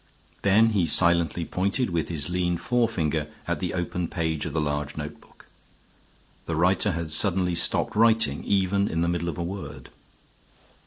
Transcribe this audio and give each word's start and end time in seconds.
Then 0.41 0.71
he 0.71 0.87
silently 0.87 1.45
pointed 1.45 1.91
with 1.91 2.09
his 2.09 2.27
lean 2.27 2.57
forefinger 2.57 3.27
at 3.47 3.59
the 3.59 3.75
open 3.75 4.07
page 4.07 4.47
of 4.47 4.53
the 4.53 4.59
large 4.59 4.97
notebook. 4.97 5.45
The 6.47 6.55
writer 6.55 6.93
had 6.93 7.11
suddenly 7.11 7.53
stopped 7.53 7.95
writing, 7.95 8.43
even 8.43 8.87
in 8.87 9.01
the 9.01 9.07
middle 9.07 9.29
of 9.29 9.37
a 9.37 9.43
word. 9.43 9.89